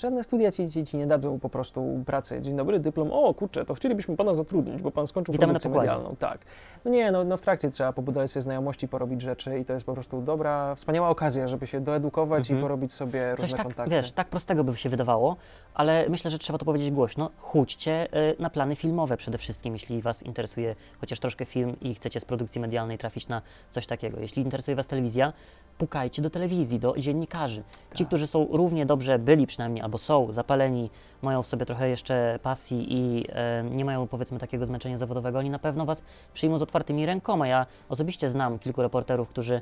[0.00, 2.40] Żadne studia ci, ci, ci nie dadzą po prostu pracy.
[2.42, 3.12] Dzień dobry, dyplom.
[3.12, 6.16] O kurczę, to chcielibyśmy pana zatrudnić, bo pan skończył Witamy produkcję medialną.
[6.18, 6.38] Tak.
[6.84, 9.86] No nie, no, no w trakcie trzeba pobudować sobie znajomości, porobić rzeczy i to jest
[9.86, 12.58] po prostu dobra, wspaniała okazja, żeby się doedukować Mhm.
[12.58, 13.90] i porobić sobie Coś różne tak, kontakty.
[13.90, 15.36] wiesz, tak prostego by się wydawało,
[15.74, 17.30] ale myślę, że trzeba to powiedzieć głośno.
[17.38, 22.20] Chódźcie e, na plany filmowe przede wszystkim, jeśli Was interesuje chociaż troszkę film i chcecie
[22.20, 24.20] z produkcji medialnej trafić na coś takiego.
[24.20, 25.32] Jeśli interesuje Was telewizja,
[25.78, 27.62] pukajcie do telewizji, do dziennikarzy.
[27.94, 28.06] Ci, Tak.
[28.08, 30.90] którzy są równie dobrze byli przynajmniej, albo są zapaleni,
[31.22, 35.50] mają w sobie trochę jeszcze pasji i e, nie mają powiedzmy takiego zmęczenia zawodowego, oni
[35.50, 37.46] na pewno Was przyjmą z otwartymi rękoma.
[37.48, 39.60] Ja osobiście znam kilku reporterów, którzy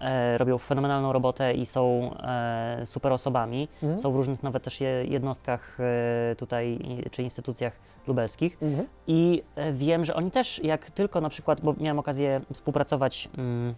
[0.00, 3.68] e, robią fenomenalną robotę i są e, super osobami.
[3.82, 3.98] Mhm.
[3.98, 7.72] Są w różnych nawet też je- jednostkach e, tutaj i- czy instytucjach
[8.06, 8.58] lubelskich.
[8.62, 8.86] Mhm.
[9.06, 13.74] I e, wiem, że oni też, jak tylko na przykład, bo miałem okazję współpracować mm,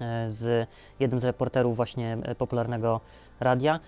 [0.00, 0.68] e, z
[1.00, 3.00] jednym z reporterów właśnie e, popularnego
[3.40, 3.80] radia.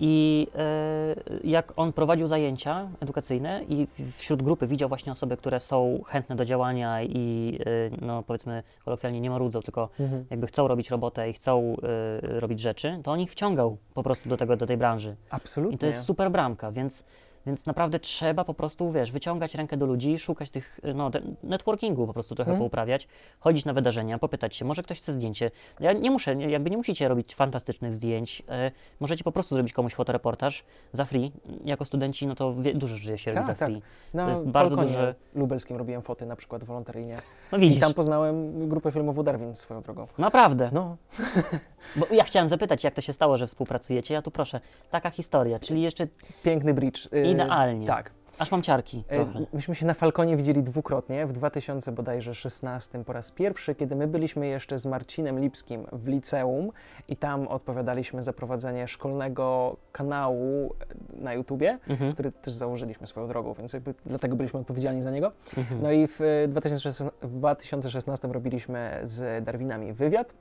[0.00, 6.00] I e, jak on prowadził zajęcia edukacyjne i wśród grupy widział właśnie osoby, które są
[6.06, 10.24] chętne do działania i e, no powiedzmy kolokwialnie nie marudzą, tylko Mhm.
[10.30, 14.28] jakby chcą robić robotę i chcą e, robić rzeczy, to on ich wciągał po prostu
[14.28, 15.16] do tego, do tej branży.
[15.30, 15.74] Absolutnie.
[15.76, 17.04] I to jest super bramka, więc,
[17.48, 21.10] więc naprawdę trzeba po prostu, wiesz, wyciągać rękę do ludzi, szukać tych, no,
[21.42, 22.64] networkingu po prostu trochę Mhm.
[22.64, 23.08] pouprawiać,
[23.40, 25.50] chodzić na wydarzenia, popytać się, może ktoś chce zdjęcie.
[25.80, 29.94] Ja nie muszę, jakby nie musicie robić fantastycznych zdjęć, e, możecie po prostu zrobić komuś
[29.94, 31.32] fotoreportaż za free.
[31.64, 33.68] Jako studenci, no to wie, dużo żyje się robi Tak, za tak.
[33.68, 33.82] free.
[34.14, 37.18] Na to jest bardzo duże- lubelskim robiłem foty na przykład wolontaryjnie.
[37.52, 40.06] No I widzisz, tam poznałem grupę filmową Darwin swoją drogą.
[40.18, 40.70] naprawdę.
[40.72, 40.96] No,
[41.96, 45.58] Bo ja chciałem zapytać, jak to się stało, że współpracujecie, ja tu proszę, taka historia,
[45.58, 46.06] czyli jeszcze
[46.42, 47.06] piękny bridge.
[47.12, 47.86] Y, Idealnie.
[47.86, 48.10] Tak.
[48.38, 49.46] Aż mam ciarki E, trochę.
[49.52, 54.06] Myśmy się na Falconie widzieli dwukrotnie, w 2000 bodajże 16 po raz pierwszy, kiedy my
[54.06, 56.70] byliśmy jeszcze z Marcinem Lipskim w liceum
[57.08, 60.74] i tam odpowiadaliśmy za prowadzenie szkolnego kanału
[61.16, 62.12] e, na YouTubie, Mhm.
[62.12, 65.32] który też założyliśmy swoją drogą, więc jakby dlatego byliśmy odpowiedzialni za niego.
[65.56, 65.82] Mhm.
[65.82, 70.34] No i w e, 2016, w 2016 robiliśmy z Darwinami wywiad,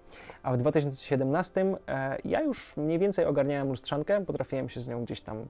[0.44, 5.22] a w 2017 e, ja już mniej więcej ogarniałem lustrzankę, potrafiłem się z nią gdzieś
[5.22, 5.46] tam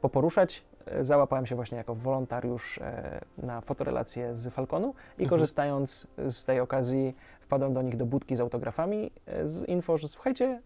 [0.00, 0.62] poporuszać.
[0.86, 5.28] E, Załapałem się właśnie jako wolontariusz e, na fotorelację z Falconu i Mhm.
[5.30, 10.08] korzystając z tej okazji wpadłem do nich do budki z autografami e, z info, że
[10.08, 10.60] słuchajcie,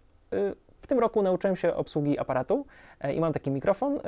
[0.87, 2.67] w tym roku nauczyłem się obsługi aparatu
[3.01, 3.99] e, i mam taki mikrofon,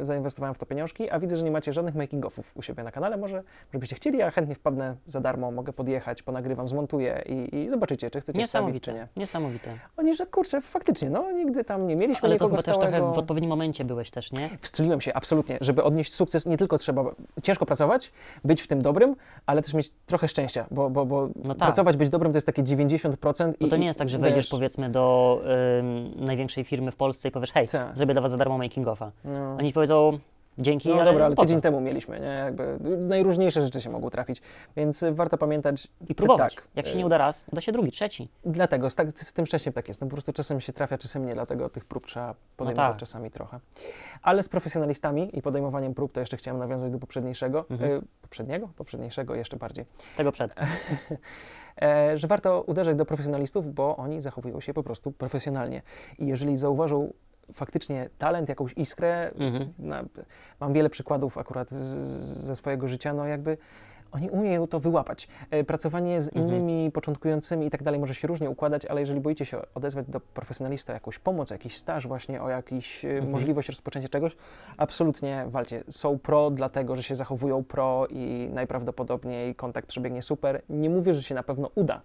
[0.00, 2.92] e, zainwestowałem w to pieniążki, a widzę, że nie macie żadnych making-offów u siebie na
[2.92, 3.16] kanale.
[3.16, 8.10] Może, żebyście chcieli, ja chętnie wpadnę za darmo, mogę podjechać, ponagrywam, zmontuję i, i zobaczycie,
[8.10, 9.08] czy chcecie wstawić, czy nie.
[9.16, 9.70] Niesamowite.
[9.96, 12.96] Oni, że kurczę, faktycznie, no nigdy tam nie mieliśmy Ale to nikogo chyba też stałego.
[12.98, 14.48] trochę w odpowiednim momencie byłeś też, nie?
[14.60, 15.58] Wstrzeliłem się, absolutnie.
[15.60, 17.04] Żeby odnieść sukces, nie tylko trzeba
[17.42, 18.12] ciężko pracować,
[18.44, 21.56] być w tym dobrym, ale też mieć trochę szczęścia, bo, bo, bo No tak.
[21.56, 24.44] pracować, być dobrym to jest takie 90% i Bo to nie jest tak, że wejdziesz
[24.44, 25.40] wiesz, powiedzmy do
[25.78, 27.96] ym, największej firmy w Polsce i powiesz, hej, Tak.
[27.96, 29.10] zrobię dla was za darmo making offa.
[29.24, 29.56] No.
[29.58, 30.18] Oni powiedzą,
[30.58, 32.26] dzięki, No ale dobra, ale tydzień temu mieliśmy, nie?
[32.26, 34.42] Jakby najróżniejsze rzeczy się mogły trafić,
[34.76, 35.88] więc y, warto pamiętać.
[36.08, 36.54] I próbować.
[36.54, 38.28] Tak, Jak się y, nie uda raz, uda się drugi, trzeci.
[38.44, 40.00] Dlatego, z, tak, z tym szczęściem tak jest.
[40.00, 42.98] No po prostu czasem się trafia, czasem nie, dlatego tych prób trzeba podejmować tak.
[43.00, 43.60] czasami trochę.
[44.22, 47.90] Ale z profesjonalistami i podejmowaniem prób, to jeszcze chciałem nawiązać do poprzedniejszego, Mhm.
[47.92, 48.68] y, poprzedniego?
[48.76, 49.84] Poprzedniejszego jeszcze bardziej.
[50.16, 50.54] Tego przed.
[51.82, 55.82] e, że warto uderzać do profesjonalistów, bo oni zachowują się po prostu profesjonalnie.
[56.18, 57.12] I jeżeli zauważą
[57.52, 59.72] faktycznie talent, jakąś iskrę, Mhm.
[59.78, 60.04] na,
[60.60, 63.58] mam wiele przykładów akurat z, z, ze swojego życia, no jakby
[64.12, 65.28] oni umieją to wyłapać.
[65.50, 66.46] E, Pracowanie z Mhm.
[66.46, 70.20] innymi początkującymi i tak dalej może się różnie układać, ale jeżeli boicie się odezwać do
[70.20, 73.30] profesjonalista o jakąś pomoc, jakiś staż właśnie, o jakąś e, Mhm.
[73.30, 74.36] możliwość rozpoczęcia czegoś,
[74.76, 75.84] absolutnie walcie.
[75.90, 80.62] Są pro dlatego, że się zachowują pro i najprawdopodobniej kontakt przebiegnie super.
[80.68, 82.00] Nie mówię, że się na pewno uda,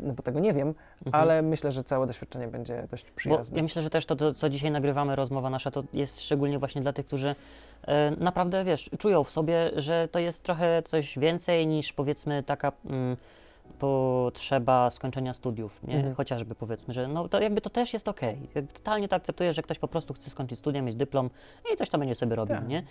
[0.00, 0.68] no bo tego nie wiem,
[1.06, 1.22] Mhm.
[1.22, 3.56] ale myślę, że całe doświadczenie będzie dość Bo przyjazne.
[3.56, 6.82] ja myślę, że też to, to, co dzisiaj nagrywamy, rozmowa nasza, to jest szczególnie właśnie
[6.82, 7.34] dla tych, którzy
[7.86, 12.72] e, naprawdę, wiesz, czują w sobie, że to jest trochę coś więcej niż powiedzmy taka
[12.86, 13.16] mm,
[13.78, 15.94] potrzeba skończenia studiów, nie?
[15.96, 16.14] Mhm.
[16.14, 18.36] Chociażby powiedzmy, że no to jakby to też jest okej.
[18.54, 21.30] Jakby Totalnie to akceptuję, że ktoś po prostu chce skończyć studia, mieć dyplom
[21.72, 22.68] i coś tam będzie sobie robił, Tak.
[22.68, 22.82] nie?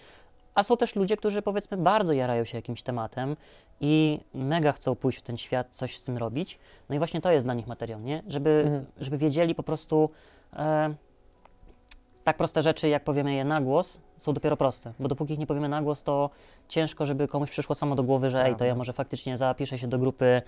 [0.55, 3.35] A są też ludzie, którzy powiedzmy bardzo jarają się jakimś tematem
[3.79, 6.59] i mega chcą pójść w ten świat, coś z tym robić.
[6.89, 8.23] No i właśnie to jest dla nich materiał, nie?
[8.27, 8.85] Żeby, Mhm.
[8.97, 10.09] żeby wiedzieli po prostu
[10.53, 10.93] e,
[12.23, 14.93] tak proste rzeczy, jak powiemy je na głos, są dopiero proste.
[14.99, 16.29] Bo dopóki ich nie powiemy na głos, to
[16.67, 19.87] ciężko, żeby komuś przyszło samo do głowy, że ej, to ja może faktycznie zapiszę się
[19.87, 20.41] do grupy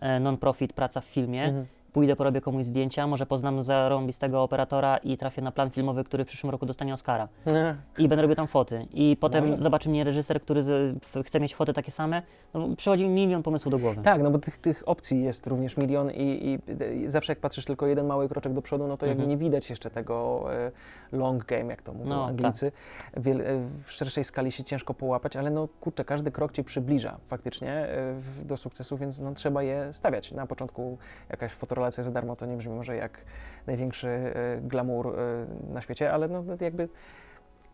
[0.00, 1.66] e, non-profit praca w filmie, Mhm.
[1.92, 6.26] Pójdę, porobię komuś zdjęcia, może poznam zarąbistego operatora i trafię na plan filmowy, który w
[6.28, 7.28] przyszłym roku dostanie Oscara.
[7.46, 7.76] Nie.
[7.98, 8.86] I będę robił tam foty.
[8.92, 9.62] I potem Może.
[9.62, 12.22] zobaczy mnie reżyser, który z, chce mieć foty takie same.
[12.54, 14.02] No, przychodzi mi milion pomysłów do głowy.
[14.02, 16.72] Tak, no bo tych, tych opcji jest również milion i, i,
[17.04, 19.28] i zawsze jak patrzysz tylko jeden mały kroczek do przodu, no to jakby Mhm.
[19.40, 20.70] nie widać jeszcze tego e,
[21.12, 22.72] long game, jak to mówią No, Anglicy.
[23.16, 23.44] Wiel, e,
[23.84, 28.14] w szerszej skali się ciężko połapać, ale no kurczę, każdy krok cię przybliża faktycznie e,
[28.14, 30.32] w, do sukcesu, więc no, trzeba je stawiać.
[30.32, 30.98] Na początku
[31.30, 33.24] jakaś fotorelacja za darmo to nie brzmi może jak
[33.66, 36.88] największy e, glamour e, na świecie, ale no, no jakby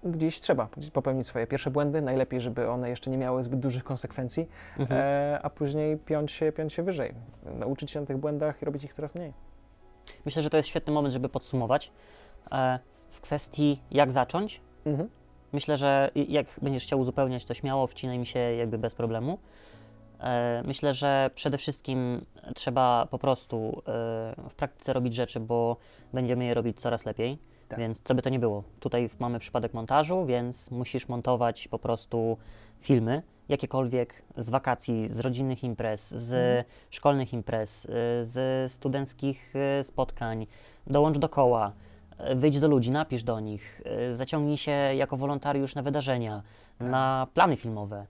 [0.05, 4.49] gdzieś trzeba popełnić swoje pierwsze błędy, najlepiej, żeby one jeszcze nie miały zbyt dużych konsekwencji,
[4.79, 5.01] Mhm.
[5.01, 7.15] e, a później piąć się, piąć się wyżej.
[7.59, 9.33] Nauczyć się na tych błędach i robić ich coraz mniej.
[10.25, 11.93] Myślę, że to jest świetny moment, żeby podsumować.
[12.53, 12.79] E,
[13.11, 15.09] w kwestii jak zacząć, Mhm.
[15.53, 19.39] Myślę, że jak będziesz chciał uzupełniać, to śmiało wcinaj mi się jakby bez problemu.
[20.21, 22.25] E, Myślę, że przede wszystkim
[22.55, 23.83] trzeba po prostu e,
[24.49, 25.77] w praktyce robić rzeczy, bo
[26.13, 27.39] będziemy je robić coraz lepiej.
[27.69, 27.79] Tak.
[27.79, 28.63] Więc co by to nie było.
[28.81, 32.37] Tutaj mamy przypadek montażu, więc musisz montować po prostu
[32.81, 36.65] filmy, jakiekolwiek z wakacji, z rodzinnych imprez, z Mhm.
[36.91, 37.89] szkolnych imprez, y,
[38.23, 40.47] z studenckich y, spotkań.
[40.87, 41.73] Dołącz do koła,
[42.37, 46.43] wyjdź do ludzi, napisz do nich, zaciągnij się jako wolontariusz na wydarzenia,
[46.79, 46.89] Tak.
[46.89, 48.07] na plany filmowe.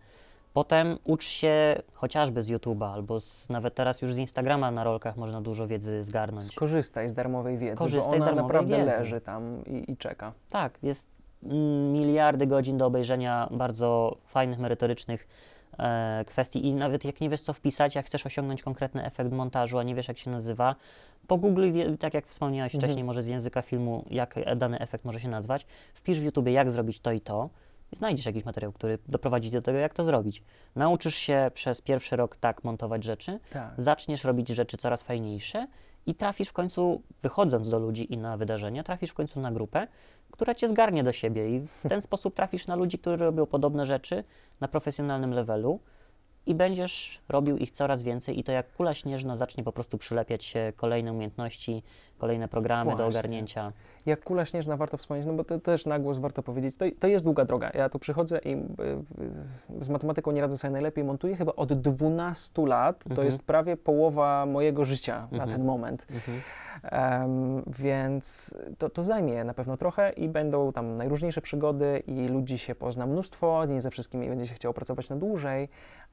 [0.59, 5.17] Potem ucz się chociażby z YouTube'a albo z, nawet teraz już z Instagrama na rolkach
[5.17, 6.45] można dużo wiedzy zgarnąć.
[6.45, 8.99] Skorzystaj z darmowej wiedzy, Korzystaj z bo ona darmowej naprawdę wiedzy.
[9.01, 10.33] leży tam i, i czeka.
[10.51, 11.07] Tak, jest
[11.93, 15.29] miliardy godzin do obejrzenia bardzo fajnych, merytorycznych
[15.79, 19.79] e, kwestii i nawet jak nie wiesz co wpisać, jak chcesz osiągnąć konkretny efekt montażu,
[19.79, 20.75] a nie wiesz jak się nazywa,
[21.27, 22.81] pogoogluj, tak jak wspomniałeś Mhm.
[22.89, 26.71] wcześniej, może z języka filmu, jak dany efekt może się nazwać, wpisz w YouTubie jak
[26.71, 27.49] zrobić to i to
[27.95, 30.43] znajdziesz jakiś materiał, który doprowadzi do tego, jak to zrobić.
[30.77, 33.75] Nauczysz się przez pierwszy rok tak montować rzeczy, Tak.
[33.79, 35.67] zaczniesz robić rzeczy coraz fajniejsze
[36.07, 39.87] i trafisz w końcu, wychodząc do ludzi i na wydarzenia, trafisz w końcu na grupę,
[40.31, 43.87] która cię zgarnie do siebie i w ten sposób trafisz na ludzi, którzy robią podobne
[43.87, 44.25] rzeczy
[44.61, 45.81] na profesjonalnym levelu
[46.47, 50.45] i będziesz robił ich coraz więcej i to jak kula śnieżna zacznie po prostu przylepiać
[50.45, 51.83] się kolejne umiejętności,
[52.19, 53.19] kolejne programy do Właśnie.
[53.19, 53.73] ogarnięcia.
[54.07, 57.07] Jak kula śnieżna warto wspomnieć, no bo to też na głos warto powiedzieć, to, to
[57.07, 57.71] jest długa droga.
[57.75, 58.57] Ja tu przychodzę i y,
[59.79, 63.27] y, z matematyką nie radzę sobie najlepiej, montuję chyba od 12 lat, to Mhm.
[63.27, 65.51] jest prawie połowa mojego życia na Mhm.
[65.51, 66.07] ten moment.
[66.11, 66.41] Mhm.
[66.83, 72.59] Em, więc to, to zajmie na pewno trochę i będą tam najróżniejsze przygody i ludzi
[72.59, 75.69] się pozna mnóstwo, nie ze wszystkimi będzie się chciało pracować na dłużej,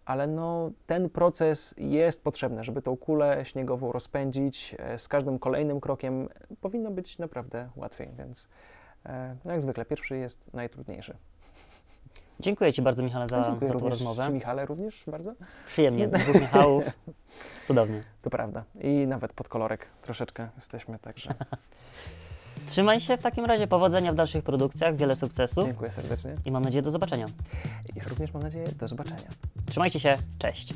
[0.05, 4.75] ale no, ten proces jest potrzebny, żeby tą kulę śniegową rozpędzić.
[4.79, 5.90] E, Z każdym kolejnym krokiem
[6.61, 8.47] powinno być naprawdę łatwiej, więc
[9.05, 11.17] e, no jak zwykle pierwszy jest najtrudniejszy.
[12.39, 14.29] Dziękuję Ci bardzo, Michale, za, Dziękuję za tą również rozmowę.
[14.29, 15.33] Michale, również bardzo.
[15.67, 16.83] Przyjemnie, dwóch Michałów.
[17.67, 18.01] Cudownie.
[18.21, 18.63] To prawda.
[18.81, 21.33] I nawet pod kolorek troszeczkę jesteśmy, także
[22.67, 26.33] Trzymaj się w takim razie, powodzenia w dalszych produkcjach, wiele sukcesów dziękuję serdecznie.
[26.45, 27.25] i mam nadzieję do zobaczenia.
[27.95, 29.29] Ja również mam nadzieję, do zobaczenia.
[29.69, 30.73] Trzymajcie się, cześć.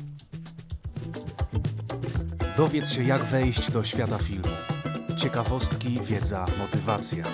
[2.56, 4.75] Dowiedz się, jak wejść do świata filmu.
[5.16, 7.24] Ciekawostki, wiedza, motywacja.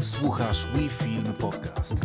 [0.00, 1.96] Słuchasz We Film Podcast.